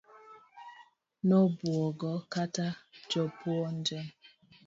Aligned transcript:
Nobuogo 1.27 2.11
kata 2.33 2.67
jopuonje. 3.09 3.99